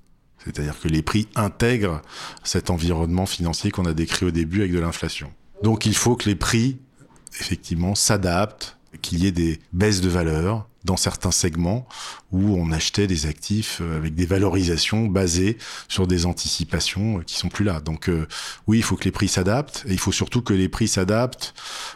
C'est-à-dire 0.44 0.80
que 0.80 0.88
les 0.88 1.02
prix 1.02 1.28
intègrent 1.36 2.02
cet 2.44 2.70
environnement 2.70 3.26
financier 3.26 3.72
qu'on 3.72 3.86
a 3.86 3.94
décrit 3.94 4.26
au 4.26 4.32
début 4.32 4.62
avec 4.62 4.74
de 4.74 4.80
l'inflation. 4.80 5.32
Donc 5.64 5.86
il 5.86 5.96
faut 5.96 6.16
que 6.16 6.30
les 6.30 6.36
prix 6.36 6.78
effectivement 7.40 7.96
s'adapte, 7.96 8.78
qu'il 9.02 9.24
y 9.24 9.28
ait 9.28 9.32
des 9.32 9.60
baisses 9.74 10.02
de 10.02 10.10
valeur 10.10 10.68
dans 10.84 10.98
certains 10.98 11.32
segments 11.32 11.88
où 12.32 12.56
on 12.56 12.72
achetait 12.72 13.08
des 13.08 13.26
actifs 13.26 13.80
euh, 13.82 13.98
avec 13.98 14.14
des 14.14 14.26
valorisations 14.26 15.08
basées 15.08 15.58
sur 15.88 16.08
des 16.08 16.26
anticipations 16.26 17.20
euh, 17.20 17.22
qui 17.24 17.36
sont 17.36 17.50
plus 17.50 17.66
là. 17.66 17.80
Donc 17.82 18.08
euh, 18.08 18.28
oui, 18.68 18.78
il 18.78 18.84
faut 18.84 18.96
que 18.96 19.06
les 19.06 19.12
prix 19.12 19.28
s'adaptent 19.28 19.84
et 19.88 19.94
il 19.94 20.00
faut 20.00 20.12
surtout 20.12 20.42
que 20.42 20.54
les 20.54 20.70
prix 20.70 20.88
s'adaptent. 20.88 21.54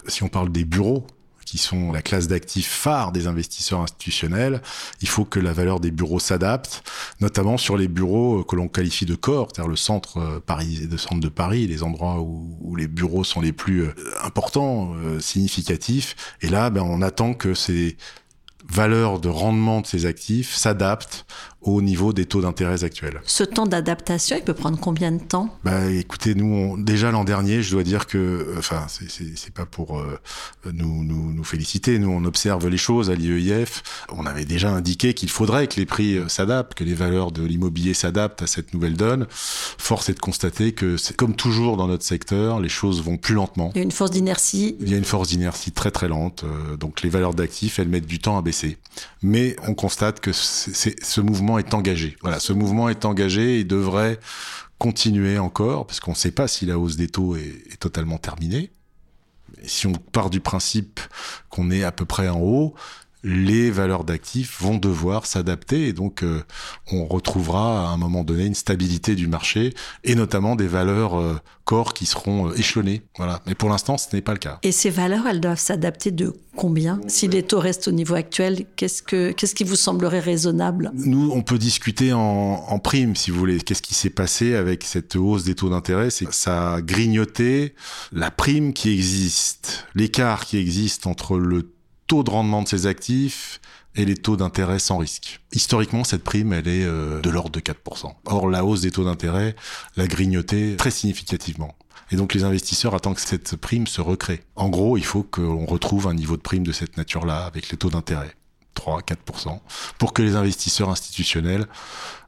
Si 0.08 0.24
on 0.24 0.28
parle 0.28 0.52
des 0.52 0.66
bureaux, 0.66 1.06
qui 1.46 1.58
sont 1.58 1.92
la 1.92 2.02
classe 2.02 2.28
d'actifs 2.28 2.70
phare 2.70 3.12
des 3.12 3.28
investisseurs 3.28 3.82
institutionnels, 3.82 4.62
il 5.02 5.08
faut 5.08 5.26
que 5.26 5.40
la 5.40 5.54
valeur 5.54 5.80
des 5.80 5.92
bureaux 5.92 6.20
s'adapte, 6.20 6.84
notamment 7.22 7.58
sur 7.58 7.78
les 7.78 7.88
bureaux 7.88 8.44
que 8.44 8.56
l'on 8.56 8.68
qualifie 8.68 9.06
de 9.06 9.16
corps, 9.16 9.50
c'est-à-dire 9.52 9.70
le 9.70 9.76
centre 9.76 10.18
euh, 10.18 10.40
Paris, 10.40 10.88
de 10.88 10.98
centre 10.98 11.20
de 11.20 11.30
Paris, 11.30 11.68
les 11.68 11.84
endroits 11.84 12.20
où, 12.20 12.76
les 12.76 12.88
bureaux 12.88 13.24
sont 13.24 13.42
les 13.42 13.52
plus 13.52 13.84
euh, 13.84 13.94
importants, 14.24 14.94
euh, 14.96 15.20
significatifs. 15.20 16.16
Et 16.42 16.50
là, 16.50 16.70
ben, 16.70 16.82
on 16.82 17.02
attend 17.02 17.34
que 17.34 17.54
ces 17.54 17.98
valeurs 18.70 19.20
de 19.20 19.30
rendement 19.30 19.82
de 19.82 19.88
ces 19.88 20.06
actifs 20.06 20.56
s'adaptent 20.56 21.26
au 21.62 21.82
niveau 21.82 22.14
des 22.14 22.26
taux 22.26 22.42
d'intérêt 22.42 22.84
actuels. 22.84 23.22
Ce 23.26 23.44
temps 23.44 23.66
d'adaptation, 23.66 24.38
il 24.38 24.44
peut 24.44 24.54
prendre 24.54 24.80
combien 24.80 25.12
de 25.12 25.22
temps? 25.22 25.58
Bah, 25.66 25.92
écoutez, 25.92 26.34
nous, 26.34 26.46
on, 26.46 26.78
déjà 26.78 27.12
l'an 27.12 27.26
dernier, 27.26 27.62
je 27.62 27.72
dois 27.72 27.84
dire 27.84 28.08
que, 28.08 28.18
euh, 28.18 28.56
enfin, 28.58 28.86
c'est 28.88 29.54
pas 29.54 29.66
pour 29.66 30.00
euh, 30.00 30.20
nous, 30.72 31.04
nous, 31.04 31.34
nous 31.34 31.44
féliciter. 31.44 32.00
Nous, 32.00 32.10
on 32.10 32.24
observe 32.24 32.68
les 32.70 32.78
choses 32.78 33.10
à 33.10 33.16
l'IEIF. 33.16 33.84
On 34.10 34.26
avait 34.26 34.46
déjà 34.46 34.70
indiqué 34.70 35.14
qu'il 35.14 35.30
faudrait 35.30 35.68
que 35.68 35.76
les 35.76 35.86
prix 35.86 36.16
euh, 36.16 36.30
s'adaptent, 36.30 36.76
que 36.76 36.86
les 36.86 36.94
valeurs 36.94 37.32
de 37.32 37.44
l'immobilier 37.44 37.94
s'adaptent 37.94 38.42
à 38.42 38.48
cette 38.48 38.74
nouvelle 38.74 38.96
donne. 38.96 39.28
Force 39.30 40.08
est 40.08 40.14
de 40.14 40.20
constater 40.20 40.72
que, 40.72 40.96
comme 41.18 41.36
toujours 41.36 41.76
dans 41.76 41.88
notre 41.88 42.06
secteur, 42.06 42.62
les 42.62 42.70
choses 42.70 43.04
vont 43.04 43.18
plus 43.18 43.36
lentement. 43.36 43.72
Il 43.76 43.80
y 43.80 43.82
a 43.82 43.84
une 43.84 43.92
force 43.92 44.12
d'inertie. 44.12 44.78
Il 44.80 44.90
y 44.90 44.94
a 44.94 44.98
une 44.98 45.04
force 45.04 45.28
d'inertie 45.28 45.74
très 45.74 45.92
très 45.92 46.08
lente. 46.08 46.46
donc 46.80 47.02
les 47.02 47.10
valeurs 47.10 47.34
d'actifs, 47.34 47.80
elles 47.80 47.90
mettent 47.90 48.06
du 48.06 48.20
temps 48.20 48.38
à 48.38 48.42
baisser. 48.42 48.78
Mais 49.22 49.56
on 49.68 49.74
constate 49.74 50.20
que 50.22 50.32
ce 50.32 51.22
mouvement 51.22 51.49
est 51.58 51.74
engagé. 51.74 52.18
Voilà, 52.22 52.40
ce 52.40 52.54
mouvement 52.54 52.90
est 52.90 53.06
engagé 53.06 53.60
et 53.60 53.64
devrait 53.64 54.20
continuer 54.78 55.38
encore, 55.38 55.86
parce 55.88 56.00
qu'on 56.00 56.12
ne 56.12 56.16
sait 56.16 56.32
pas 56.32 56.48
si 56.48 56.66
la 56.66 56.80
hausse 56.80 56.96
des 56.96 57.08
taux 57.08 57.36
est, 57.36 57.80
totalement 57.80 58.18
terminée. 58.18 58.72
si 59.64 59.88
on 59.88 59.94
part 59.94 60.30
du 60.30 60.40
principe 60.40 61.00
qu'on 61.50 61.72
est 61.72 61.84
à 61.84 61.92
peu 61.92 62.06
près 62.06 62.30
en 62.30 62.40
haut, 62.40 62.76
les 63.24 63.70
valeurs 63.72 64.04
d'actifs 64.04 64.62
vont 64.62 64.78
devoir 64.78 65.26
s'adapter 65.26 65.88
et 65.88 65.94
donc 65.94 66.24
euh, 66.24 66.42
on 66.92 67.06
retrouvera 67.06 67.90
à 67.90 67.92
un 67.92 67.98
moment 67.98 68.24
donné 68.24 68.46
une 68.46 68.56
stabilité 68.56 69.16
du 69.16 69.28
marché 69.28 69.74
et 70.04 70.16
notamment 70.16 70.56
des 70.56 70.68
valeurs 70.68 71.20
euh, 71.20 71.38
corps 71.66 71.94
qui 71.94 72.06
seront 72.06 72.50
euh, 72.50 72.54
échelonnées. 72.58 73.02
Voilà. 73.18 73.42
Mais 73.46 73.56
pour 73.56 73.70
l'instant, 73.70 73.98
ce 73.98 74.16
n'est 74.16 74.22
pas 74.22 74.32
le 74.34 74.40
cas. 74.40 74.60
Et 74.64 74.72
ces 74.72 74.90
valeurs, 74.90 75.28
elles 75.28 75.42
doivent 75.42 75.60
s'adapter 75.60 76.12
de 76.12 76.34
combien? 76.56 77.00
Si 77.08 77.28
les 77.28 77.44
taux 77.44 77.60
restent 77.60 77.88
au 77.88 77.92
niveau 77.92 78.16
actuel, 78.16 78.66
qu'est-ce 78.76 79.04
que 79.04 79.32
qu'est-ce 79.32 79.56
qui 79.56 79.64
vous 79.64 79.76
semblerait 79.76 80.20
raisonnable? 80.20 80.92
Nous, 80.94 81.32
on 81.34 81.42
peut 81.42 81.58
discuter 81.58 82.14
en, 82.14 82.20
en 82.20 82.80
prime, 82.80 83.16
si 83.16 83.32
vous 83.32 83.40
voulez. 83.40 83.60
Qu'est-ce 83.60 83.82
qui 83.82 83.96
s'est 83.96 84.10
passé 84.10 84.56
avec 84.56 84.84
cette 84.84 85.16
hausse 85.16 85.44
des 85.44 85.56
taux 85.56 85.70
d'intérêt? 85.70 86.10
C'est 86.10 86.26
que 86.26 86.36
ça 86.36 86.76
a 86.76 86.82
grignoté 86.82 87.76
la 88.12 88.32
prime 88.32 88.74
qui 88.74 88.92
existe, 88.92 89.86
l'écart 89.94 90.46
qui 90.46 90.58
existe 90.58 91.06
entre 91.06 91.38
le 91.38 91.70
taux 92.10 92.24
de 92.24 92.32
rendement 92.32 92.64
de 92.64 92.68
ses 92.68 92.88
actifs 92.88 93.62
et 93.96 94.04
les 94.04 94.16
taux 94.16 94.36
d'intérêt 94.36 94.80
sans 94.80 94.98
risque. 94.98 95.42
Historiquement, 95.54 96.04
cette 96.04 96.24
prime, 96.24 96.54
elle 96.54 96.68
est 96.68 96.84
euh, 96.84 97.22
de 97.22 97.30
l'ordre 97.30 97.52
de 97.52 97.60
4%. 97.60 98.12
Or, 98.26 98.50
la 98.50 98.66
hausse 98.66 98.82
des 98.82 98.90
taux 98.90 99.04
d'intérêt 99.04 99.56
l'a 99.96 100.08
grignoté 100.08 100.76
très 100.76 100.92
significativement. 100.92 101.76
Et 102.12 102.16
donc 102.16 102.34
les 102.34 102.44
investisseurs 102.44 102.96
attendent 102.96 103.16
que 103.16 103.22
cette 103.22 103.56
prime 103.56 103.86
se 103.86 104.02
recrée. 104.02 104.42
En 104.56 104.70
gros, 104.70 104.98
il 104.98 105.06
faut 105.06 105.22
qu'on 105.22 105.68
retrouve 105.68 106.08
un 106.08 106.16
niveau 106.16 106.36
de 106.36 106.42
prime 106.42 106.64
de 106.64 106.72
cette 106.72 106.98
nature-là 106.98 107.46
avec 107.46 107.70
les 107.70 107.78
taux 107.78 107.92
d'intérêt. 107.92 108.36
3-4%, 108.76 109.60
pour 109.98 110.14
que 110.14 110.22
les 110.22 110.36
investisseurs 110.36 110.90
institutionnels 110.90 111.68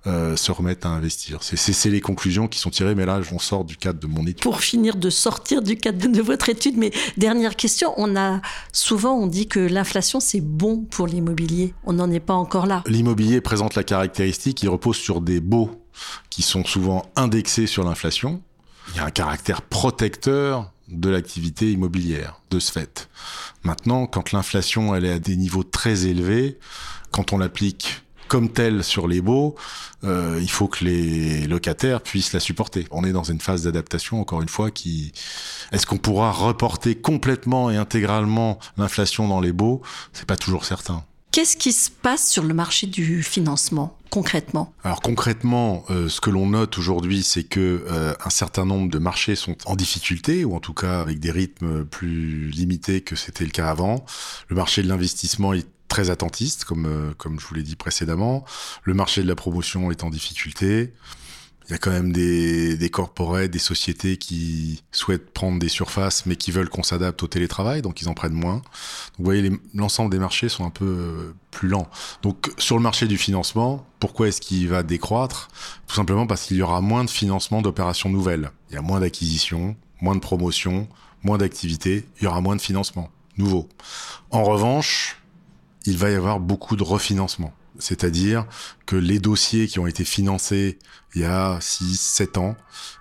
euh, 0.08 0.36
se 0.36 0.52
remettent 0.52 0.86
à 0.86 0.90
investir. 0.90 1.40
C'est 1.42 1.90
les 1.90 2.02
conclusions 2.02 2.48
qui 2.48 2.60
sont 2.60 2.72
tirées, 2.72 2.96
mais 2.96 3.06
là, 3.06 3.22
on 3.32 3.40
sort 3.40 3.64
du 3.64 3.78
cadre 3.78 4.00
de 4.00 4.08
mon 4.08 4.24
étude. 4.24 4.42
Pour 4.42 4.60
finir 4.60 4.96
de 4.96 5.10
sortir 5.10 5.62
du 5.62 5.78
cadre 5.78 6.08
de 6.08 6.22
votre 6.22 6.50
étude, 6.50 6.76
mais 6.78 6.92
dernière 7.18 7.56
question, 7.56 7.94
on 7.98 8.16
a 8.16 8.42
souvent 8.74 9.14
on 9.14 9.28
dit 9.28 9.48
que 9.48 9.60
l'inflation 9.60 10.20
c'est 10.20 10.42
bon 10.42 10.86
pour 10.90 11.08
l'immobilier. 11.08 11.74
On 11.86 11.94
n'en 11.94 12.10
est 12.10 12.20
pas 12.20 12.34
encore 12.34 12.66
là. 12.66 12.84
L'immobilier 12.88 13.42
présente 13.42 13.76
la 13.76 13.84
caractéristique, 13.84 14.58
qui 14.58 14.68
repose 14.68 14.98
sur 14.98 15.22
des 15.22 15.40
baux 15.40 15.70
qui 16.30 16.42
sont 16.42 16.66
souvent 16.66 17.06
indexés 17.16 17.68
sur 17.68 17.84
l'inflation. 17.84 18.42
Il 18.90 18.98
y 18.98 19.00
a 19.00 19.06
un 19.06 19.12
caractère 19.12 19.62
protecteur 19.62 20.72
de 20.92 21.10
l'activité 21.10 21.72
immobilière, 21.72 22.42
de 22.50 22.60
ce 22.60 22.72
fait. 22.72 23.10
Maintenant, 23.64 24.08
quand 24.08 24.32
l'inflation 24.32 24.96
elle 24.96 25.06
est 25.06 25.14
à 25.14 25.20
des 25.20 25.38
niveaux 25.38 25.64
très 25.64 26.06
élevés, 26.06 26.58
quand 27.12 27.34
on 27.34 27.38
l'applique 27.38 28.02
comme 28.28 28.50
telle 28.50 28.82
sur 28.86 29.10
les 29.10 29.20
baux, 29.20 29.56
euh, 30.06 30.40
il 30.42 30.50
faut 30.50 30.70
que 30.70 30.86
les 30.86 31.48
locataires 31.48 32.00
puissent 32.00 32.32
la 32.32 32.40
supporter. 32.40 32.88
On 32.90 33.04
est 33.04 33.12
dans 33.12 33.26
une 33.26 33.42
phase 33.42 33.64
d'adaptation, 33.64 34.22
encore 34.22 34.42
une 34.42 34.48
fois, 34.48 34.72
qui 34.72 35.12
est-ce 35.74 35.86
qu'on 35.86 35.98
pourra 35.98 36.32
reporter 36.32 36.96
complètement 36.96 37.70
et 37.70 37.76
intégralement 37.76 38.58
l'inflation 38.78 39.28
dans 39.28 39.42
les 39.42 39.52
baux? 39.52 39.82
C'est 40.14 40.26
pas 40.26 40.38
toujours 40.38 40.64
certain. 40.64 41.04
Qu'est-ce 41.32 41.58
qui 41.58 41.74
se 41.74 41.90
passe 41.90 42.30
sur 42.30 42.44
le 42.44 42.54
marché 42.54 42.88
du 42.88 43.22
financement? 43.22 43.98
Concrètement 44.12 44.74
Alors 44.84 45.02
concrètement, 45.02 45.86
euh, 45.90 46.10
ce 46.10 46.22
que 46.22 46.30
l'on 46.30 46.48
note 46.48 46.78
aujourd'hui, 46.78 47.24
c'est 47.24 47.44
que 47.44 47.86
euh, 47.90 48.14
un 48.24 48.30
certain 48.30 48.66
nombre 48.66 48.92
de 48.92 49.00
marchés 49.00 49.36
sont 49.36 49.56
en 49.66 49.76
difficulté, 49.76 50.46
ou 50.46 50.54
en 50.54 50.60
tout 50.60 50.74
cas 50.74 51.02
avec 51.02 51.20
des 51.20 51.32
rythmes 51.32 51.86
plus 51.86 52.50
limités 52.50 53.02
que 53.02 53.16
c'était 53.16 53.46
le 53.46 53.52
cas 53.52 53.70
avant. 53.70 54.06
Le 54.50 54.56
marché 54.56 54.84
de 54.84 54.90
l'investissement 54.90 55.54
est 55.54 55.66
très 55.88 56.10
attentiste, 56.10 56.66
comme, 56.66 56.86
euh, 56.86 57.14
comme 57.18 57.40
je 57.40 57.46
vous 57.46 57.56
l'ai 57.56 57.64
dit 57.64 57.76
précédemment. 57.76 58.46
Le 58.84 58.94
marché 58.94 59.24
de 59.24 59.28
la 59.28 59.36
promotion 59.36 59.92
est 59.92 60.04
en 60.04 60.10
difficulté. 60.10 60.94
Il 61.72 61.76
y 61.76 61.76
a 61.76 61.78
quand 61.78 61.92
même 61.92 62.12
des, 62.12 62.76
des 62.76 62.90
corporates, 62.90 63.50
des 63.50 63.58
sociétés 63.58 64.18
qui 64.18 64.84
souhaitent 64.92 65.32
prendre 65.32 65.58
des 65.58 65.70
surfaces, 65.70 66.26
mais 66.26 66.36
qui 66.36 66.52
veulent 66.52 66.68
qu'on 66.68 66.84
s'adapte 66.84 67.24
au 67.24 67.28
télétravail, 67.28 67.82
donc 67.82 68.02
ils 68.02 68.10
en 68.10 68.14
prennent 68.14 68.34
moins. 68.34 68.62
Vous 69.18 69.24
voyez, 69.24 69.50
l'ensemble 69.74 70.12
des 70.12 70.20
marchés 70.20 70.50
sont 70.50 70.66
un 70.66 70.70
peu 70.70 70.84
euh, 70.86 71.34
plus 71.50 71.70
lents. 71.70 71.88
Donc 72.24 72.52
sur 72.58 72.76
le 72.76 72.84
marché 72.84 73.08
du 73.08 73.18
financement, 73.18 73.88
pourquoi 74.02 74.28
est-ce 74.28 74.42
qu'il 74.42 74.68
va 74.68 74.84
décroître? 74.84 75.48
Tout 75.88 75.96
simplement 75.96 76.28
parce 76.28 76.42
qu'il 76.42 76.58
y 76.58 76.62
aura 76.62 76.82
moins 76.82 77.06
de 77.06 77.10
financement 77.10 77.62
d'opérations 77.62 78.10
nouvelles. 78.10 78.52
Il 78.70 78.76
y 78.76 78.78
a 78.78 78.82
moins 78.82 79.00
d'acquisitions, 79.00 79.78
moins 80.02 80.16
de 80.16 80.20
promotions, 80.20 80.90
moins 81.24 81.38
d'activités, 81.38 82.06
il 82.20 82.26
y 82.26 82.28
aura 82.28 82.42
moins 82.42 82.58
de 82.58 82.62
financement 82.62 83.10
nouveau. 83.38 83.70
En 84.30 84.44
revanche, 84.44 85.22
il 85.86 85.98
va 85.98 86.10
y 86.10 86.16
avoir 86.16 86.42
beaucoup 86.42 86.76
de 86.76 86.84
refinancement. 86.84 87.54
C'est-à-dire 87.80 88.46
que 88.86 88.96
les 88.96 89.20
dossiers 89.20 89.68
qui 89.68 89.80
ont 89.80 89.88
été 89.88 90.04
financés 90.04 90.78
il 91.16 91.22
y 91.22 91.26
a 91.26 91.58
6, 91.60 92.00
7 92.00 92.38
ans, 92.38 92.56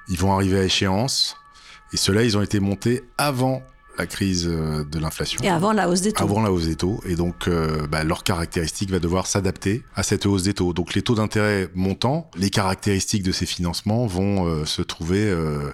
ils 0.09 0.19
vont 0.19 0.33
arriver 0.33 0.59
à 0.59 0.65
échéance. 0.65 1.37
Et 1.93 1.97
ceux-là, 1.97 2.25
ils 2.25 2.37
ont 2.37 2.43
été 2.43 2.61
montés 2.61 3.03
avant 3.19 3.63
la 3.99 4.07
crise 4.07 4.47
euh, 4.49 4.85
de 4.85 4.99
l'inflation. 4.99 5.41
Et 5.43 5.49
avant 5.49 5.73
la 5.73 5.89
hausse 5.89 6.01
des 6.01 6.13
taux. 6.13 6.25
Avant 6.25 6.41
la 6.41 6.53
hausse 6.53 6.67
des 6.67 6.77
taux. 6.77 7.01
Et 7.05 7.17
donc, 7.17 7.49
euh, 7.49 7.87
bah, 7.87 8.05
leur 8.05 8.25
caractéristique 8.25 8.91
va 8.91 8.99
devoir 8.99 9.27
s'adapter 9.27 9.83
à 9.95 10.03
cette 10.03 10.27
hausse 10.27 10.45
des 10.45 10.55
taux. 10.55 10.73
Donc, 10.73 10.95
les 10.95 11.03
taux 11.03 11.15
d'intérêt 11.15 11.69
montant, 11.75 12.31
les 12.37 12.51
caractéristiques 12.51 13.23
de 13.23 13.33
ces 13.33 13.47
financements 13.47 14.07
vont 14.07 14.47
euh, 14.47 14.65
se 14.65 14.83
trouver 14.83 15.29
euh, 15.29 15.71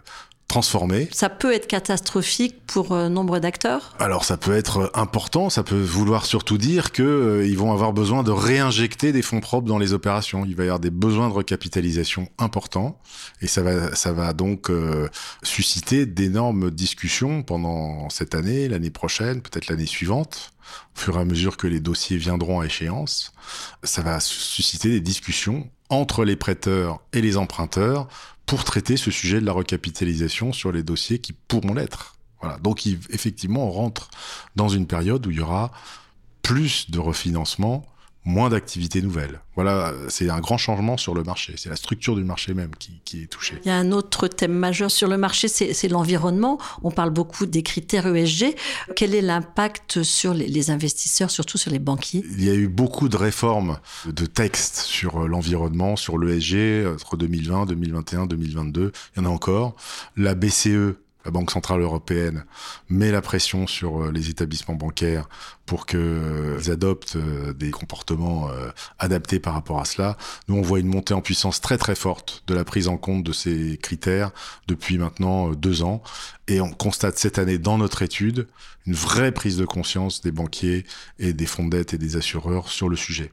transformé. 0.49 1.09
Ça 1.13 1.29
peut 1.29 1.53
être 1.53 1.67
catastrophique 1.67 2.65
pour 2.67 2.93
euh, 2.93 3.09
nombre 3.09 3.39
d'acteurs 3.41 3.95
Alors 3.99 4.25
ça 4.25 4.37
peut 4.37 4.57
être 4.57 4.91
important, 4.95 5.51
ça 5.51 5.65
peut 5.65 5.81
vouloir 5.81 6.25
surtout 6.25 6.57
dire 6.57 6.93
que 6.93 7.03
euh, 7.03 7.47
ils 7.47 7.59
vont 7.59 7.73
avoir 7.73 7.93
besoin 7.93 8.23
de 8.23 8.31
réinjecter 8.31 9.13
des 9.13 9.23
fonds 9.23 9.41
propres 9.41 9.67
dans 9.67 9.79
les 9.79 9.93
opérations. 9.93 10.45
Il 10.45 10.55
va 10.55 10.65
y 10.65 10.67
avoir 10.67 10.81
des 10.81 10.91
besoins 10.91 11.29
de 11.29 11.35
recapitalisation 11.35 12.29
importants 12.39 12.99
et 13.43 13.49
ça 13.49 13.63
va 13.63 13.95
ça 13.97 14.13
va 14.13 14.33
donc 14.33 14.71
euh, 14.71 15.09
susciter 15.43 16.07
d'énormes 16.07 16.71
discussions 16.71 17.43
pendant 17.43 18.09
cette 18.09 18.35
année, 18.35 18.69
l'année 18.69 18.91
prochaine, 18.91 19.43
peut-être 19.43 19.69
l'année 19.69 19.87
suivante. 19.87 20.53
Au 20.97 21.01
fur 21.01 21.17
et 21.17 21.21
à 21.21 21.25
mesure 21.25 21.57
que 21.57 21.67
les 21.67 21.81
dossiers 21.81 22.17
viendront 22.17 22.61
à 22.61 22.67
échéance, 22.67 23.33
ça 23.83 24.03
va 24.03 24.19
susciter 24.21 24.89
des 24.89 25.01
discussions 25.01 25.69
entre 25.89 26.25
les 26.25 26.37
prêteurs 26.37 27.01
et 27.13 27.21
les 27.21 27.37
emprunteurs 27.37 28.09
pour 28.47 28.65
traiter 28.65 28.97
ce 28.97 29.11
sujet 29.11 29.41
de 29.41 29.47
la 29.47 29.53
recapitalisation 29.53 30.53
sur 30.53 30.73
les 30.73 30.83
dossiers 30.83 31.19
qui 31.19 31.33
pourront 31.33 31.75
l'être. 31.75 32.17
Voilà. 32.41 32.59
Donc, 32.59 32.87
effectivement, 33.11 33.67
on 33.69 33.71
rentre 33.71 34.11
dans 34.55 34.69
une 34.69 34.87
période 34.87 35.27
où 35.27 35.31
il 35.31 35.39
y 35.39 35.41
aura 35.41 35.73
plus 36.43 36.91
de 36.91 36.99
refinancement 36.99 37.85
moins 38.27 38.51
d'activités 38.51 39.01
nouvelles. 39.01 39.41
Voilà, 39.55 39.95
c'est 40.09 40.29
un 40.29 40.41
grand 40.41 40.59
changement 40.59 40.97
sur 40.97 41.15
le 41.15 41.23
marché. 41.23 41.55
C'est 41.57 41.71
la 41.71 41.77
structure 41.77 42.17
du 42.17 42.25
marché 42.25 42.53
même 42.53 42.73
qui, 42.79 43.01
qui, 43.05 43.23
est 43.23 43.27
touchée. 43.27 43.59
Il 43.65 43.69
y 43.69 43.71
a 43.71 43.77
un 43.77 43.93
autre 43.93 44.27
thème 44.29 44.53
majeur 44.53 44.91
sur 44.91 45.09
le 45.09 45.17
marché, 45.17 45.49
c'est 45.49 45.89
l'environnement. 45.89 46.59
On 46.83 46.91
parle 46.91 47.11
beaucoup 47.11 47.47
des 47.47 47.63
critères 47.63 48.15
ESG. 48.15 48.55
Quel 48.97 49.15
est 49.15 49.23
l'impact 49.23 50.03
sur 50.03 50.35
les, 50.35 50.49
les, 50.49 50.71
investisseurs, 50.71 51.31
surtout 51.31 51.57
sur 51.57 51.71
les 51.71 51.79
banquiers? 51.79 52.25
Il 52.33 52.45
y 52.45 52.51
a 52.51 52.55
eu 52.55 52.69
beaucoup 52.69 53.09
de 53.09 53.17
réformes 53.17 53.79
de 54.05 54.27
textes 54.27 54.77
sur 54.81 55.29
l'environnement, 55.29 55.97
sur 55.97 56.19
l'ESG 56.19 56.87
entre 56.93 57.17
2020, 57.17 57.67
2021, 57.67 58.27
2022. 58.27 58.93
Il 59.17 59.23
y 59.23 59.23
en 59.23 59.31
a 59.31 59.33
encore. 59.33 59.77
La 60.17 60.35
BCE 60.35 60.97
la 61.27 61.33
Banque 61.33 61.51
Centrale 61.51 61.81
Européenne 61.83 62.45
met 62.89 63.11
la 63.11 63.21
pression 63.21 63.67
sur 63.67 64.11
les 64.13 64.31
établissements 64.31 64.77
bancaires 64.77 65.29
pour 65.67 65.85
qu'ils 65.85 66.71
adoptent 66.71 67.17
des 67.17 67.73
comportements 67.73 68.49
adaptés 69.01 69.41
par 69.41 69.55
rapport 69.55 69.81
à 69.81 69.85
cela. 69.85 70.17
Nous, 70.47 70.57
on 70.57 70.63
voit 70.63 70.79
une 70.79 70.87
montée 70.87 71.13
en 71.13 71.21
puissance 71.21 71.61
très 71.61 71.77
très 71.77 71.97
forte 71.97 72.45
de 72.47 72.55
la 72.55 72.65
prise 72.65 72.87
en 72.87 72.97
compte 72.97 73.25
de 73.25 73.33
ces 73.33 73.77
critères 73.83 74.31
depuis 74.69 74.99
maintenant 74.99 75.51
deux 75.51 75.83
ans. 75.83 76.03
Et 76.49 76.61
on 76.61 76.71
constate 76.71 77.19
cette 77.19 77.39
année 77.39 77.59
dans 77.59 77.79
notre 77.79 78.03
étude 78.03 78.47
une 78.87 78.95
vraie 78.95 79.33
prise 79.33 79.57
de 79.57 79.65
conscience 79.65 80.21
des 80.21 80.31
banquiers 80.31 80.85
et 81.19 81.33
des 81.33 81.47
fonds 81.47 81.65
de 81.65 81.71
dette 81.71 81.95
et 81.95 81.99
des 81.99 82.17
assureurs 82.17 82.69
sur 82.69 82.89
le 82.89 82.95
sujet. 82.95 83.33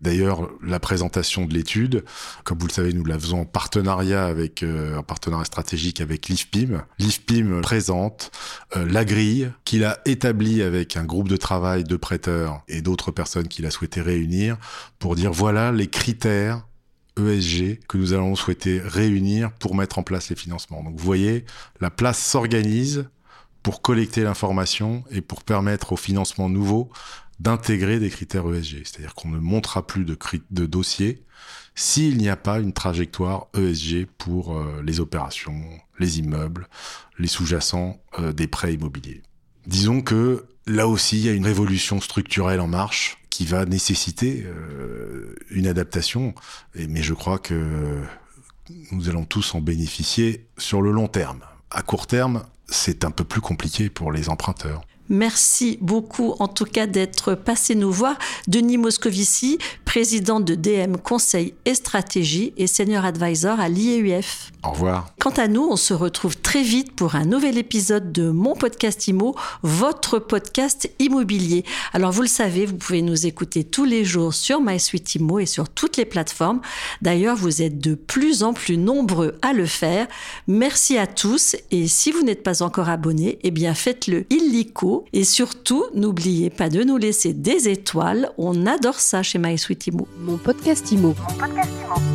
D'ailleurs, 0.00 0.48
la 0.62 0.78
présentation 0.78 1.44
de 1.44 1.54
l'étude, 1.54 2.04
comme 2.44 2.58
vous 2.58 2.68
le 2.68 2.72
savez, 2.72 2.92
nous 2.92 3.04
la 3.04 3.18
faisons 3.18 3.40
en 3.40 3.44
partenariat 3.44 4.24
avec 4.26 4.62
euh, 4.62 4.98
un 4.98 5.02
partenariat 5.02 5.44
stratégique 5.44 6.00
avec 6.00 6.28
l'IFPIM. 6.28 6.84
L'IFPIM 6.98 7.60
présente 7.62 8.30
euh, 8.76 8.86
la 8.86 9.04
grille 9.04 9.50
qu'il 9.64 9.84
a 9.84 9.98
établie 10.04 10.62
avec 10.62 10.96
un 10.96 11.04
groupe 11.04 11.28
de 11.28 11.36
travail 11.36 11.82
de 11.82 11.96
prêteurs 11.96 12.62
et 12.68 12.80
d'autres 12.80 13.10
personnes 13.10 13.48
qu'il 13.48 13.66
a 13.66 13.70
souhaité 13.72 14.00
réunir 14.00 14.56
pour 15.00 15.16
dire 15.16 15.32
voilà 15.32 15.72
les 15.72 15.88
critères 15.88 16.64
ESG 17.18 17.80
que 17.86 17.98
nous 17.98 18.12
allons 18.12 18.34
souhaiter 18.34 18.80
réunir 18.80 19.52
pour 19.52 19.74
mettre 19.74 19.98
en 19.98 20.02
place 20.02 20.30
les 20.30 20.36
financements. 20.36 20.82
Donc 20.82 20.96
vous 20.96 21.04
voyez, 21.04 21.44
la 21.80 21.90
place 21.90 22.18
s'organise 22.18 23.08
pour 23.62 23.82
collecter 23.82 24.22
l'information 24.22 25.04
et 25.10 25.20
pour 25.20 25.44
permettre 25.44 25.92
aux 25.92 25.96
financements 25.96 26.48
nouveaux 26.48 26.90
d'intégrer 27.40 27.98
des 27.98 28.10
critères 28.10 28.44
ESG. 28.52 28.82
C'est-à-dire 28.84 29.14
qu'on 29.14 29.28
ne 29.28 29.38
montera 29.38 29.86
plus 29.86 30.04
de, 30.04 30.66
dossiers 30.66 31.22
s'il 31.74 32.18
n'y 32.18 32.28
a 32.28 32.36
pas 32.36 32.60
une 32.60 32.72
trajectoire 32.72 33.46
ESG 33.56 34.06
pour 34.18 34.56
euh, 34.56 34.82
les 34.84 35.00
opérations, 35.00 35.62
les 35.98 36.18
immeubles, 36.18 36.68
les 37.18 37.28
sous-jacents 37.28 38.00
euh, 38.18 38.32
des 38.32 38.46
prêts 38.46 38.74
immobiliers. 38.74 39.22
Disons 39.66 40.02
que 40.02 40.44
là 40.66 40.86
aussi, 40.86 41.18
il 41.18 41.26
y 41.26 41.28
a 41.28 41.32
une 41.32 41.46
révolution 41.46 42.00
structurelle 42.00 42.60
en 42.60 42.68
marche 42.68 43.21
qui 43.32 43.46
va 43.46 43.64
nécessiter 43.64 44.44
euh, 44.44 45.34
une 45.50 45.66
adaptation, 45.66 46.34
mais 46.74 47.02
je 47.02 47.14
crois 47.14 47.38
que 47.38 48.02
nous 48.90 49.08
allons 49.08 49.24
tous 49.24 49.54
en 49.54 49.62
bénéficier 49.62 50.46
sur 50.58 50.82
le 50.82 50.92
long 50.92 51.08
terme. 51.08 51.40
À 51.70 51.80
court 51.80 52.06
terme, 52.06 52.44
c'est 52.66 53.06
un 53.06 53.10
peu 53.10 53.24
plus 53.24 53.40
compliqué 53.40 53.88
pour 53.88 54.12
les 54.12 54.28
emprunteurs. 54.28 54.82
Merci 55.08 55.78
beaucoup 55.80 56.34
en 56.38 56.48
tout 56.48 56.64
cas 56.64 56.86
d'être 56.86 57.34
passé 57.34 57.74
nous 57.74 57.92
voir. 57.92 58.16
Denis 58.48 58.78
Moscovici, 58.78 59.58
président 59.84 60.40
de 60.40 60.54
DM 60.54 60.96
Conseil 60.96 61.54
et 61.64 61.74
Stratégie 61.74 62.52
et 62.56 62.66
senior 62.66 63.04
advisor 63.04 63.60
à 63.60 63.68
l'IEUF. 63.68 64.52
Au 64.64 64.70
revoir. 64.70 65.12
Quant 65.20 65.30
à 65.30 65.48
nous, 65.48 65.66
on 65.70 65.76
se 65.76 65.92
retrouve 65.92 66.36
très 66.36 66.62
vite 66.62 66.94
pour 66.94 67.14
un 67.14 67.24
nouvel 67.24 67.58
épisode 67.58 68.12
de 68.12 68.30
mon 68.30 68.54
podcast 68.54 69.06
IMO, 69.08 69.34
votre 69.62 70.18
podcast 70.18 70.90
immobilier. 70.98 71.64
Alors 71.92 72.12
vous 72.12 72.22
le 72.22 72.28
savez, 72.28 72.64
vous 72.64 72.76
pouvez 72.76 73.02
nous 73.02 73.26
écouter 73.26 73.64
tous 73.64 73.84
les 73.84 74.04
jours 74.04 74.34
sur 74.34 74.60
MySuite 74.60 75.14
Imo 75.16 75.38
et 75.38 75.46
sur 75.46 75.68
toutes 75.82 75.96
les 75.96 76.04
plateformes. 76.04 76.60
D'ailleurs, 77.00 77.34
vous 77.34 77.60
êtes 77.60 77.80
de 77.80 77.96
plus 77.96 78.44
en 78.44 78.52
plus 78.52 78.78
nombreux 78.78 79.34
à 79.42 79.52
le 79.52 79.66
faire. 79.66 80.06
Merci 80.46 80.96
à 80.96 81.08
tous 81.08 81.56
et 81.72 81.88
si 81.88 82.12
vous 82.12 82.22
n'êtes 82.22 82.44
pas 82.44 82.62
encore 82.62 82.88
abonné, 82.88 83.40
eh 83.42 83.50
bien 83.50 83.74
faites-le 83.74 84.24
illico 84.30 85.06
et 85.12 85.24
surtout, 85.24 85.84
n'oubliez 85.92 86.50
pas 86.50 86.68
de 86.68 86.84
nous 86.84 86.98
laisser 86.98 87.32
des 87.32 87.68
étoiles. 87.68 88.30
On 88.38 88.64
adore 88.64 89.00
ça 89.00 89.24
chez 89.24 89.40
MySuite 89.40 89.88
Imo. 89.88 90.06
Mon 90.20 90.36
podcast 90.36 90.92
Imo. 90.92 91.16
Mon 91.18 91.34
podcast 91.36 91.72
Imo. 91.84 92.11